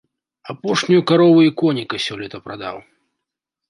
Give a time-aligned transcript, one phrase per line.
[0.53, 2.85] Апошнюю карову і коніка сёлета прадаў.